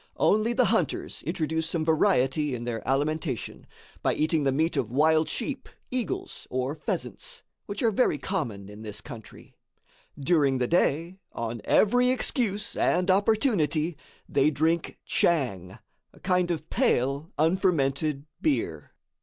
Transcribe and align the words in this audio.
Only 0.17 0.53
the 0.53 0.65
hunters 0.65 1.21
introduce 1.27 1.69
some 1.69 1.85
variety 1.85 2.55
in 2.55 2.63
their 2.63 2.81
alimentation, 2.89 3.67
by 4.01 4.15
eating 4.15 4.43
the 4.45 4.51
meat 4.51 4.75
of 4.75 4.91
wild 4.91 5.29
sheep, 5.29 5.69
eagles 5.91 6.47
or 6.49 6.73
pheasants, 6.73 7.43
which 7.67 7.83
are 7.83 7.91
very 7.91 8.17
common 8.17 8.67
in 8.67 8.81
this 8.81 8.99
country. 8.99 9.53
During 10.19 10.57
the 10.57 10.65
day, 10.65 11.19
on 11.33 11.61
every 11.65 12.09
excuse 12.09 12.75
and 12.75 13.11
opportunity, 13.11 13.95
they 14.27 14.49
drink 14.49 14.97
"tchang," 15.05 15.77
a 16.11 16.19
kind 16.21 16.49
of 16.49 16.67
pale, 16.71 17.29
unfermented 17.37 18.25
beer. 18.41 18.93